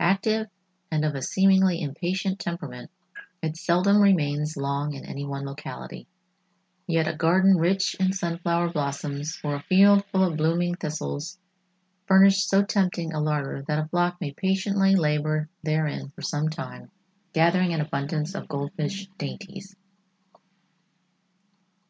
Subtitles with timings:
[0.00, 0.48] Active
[0.90, 2.90] and of a seemingly impatient temperament,
[3.42, 6.06] it seldom remains long in any one locality,
[6.86, 11.36] yet a garden rich in sunflower blossoms or a field full of blooming thistles
[12.06, 16.90] furnished so tempting a larder that a flock may patiently labor therein for some time,
[17.34, 19.76] gathering an abundance of goldfinch dainties.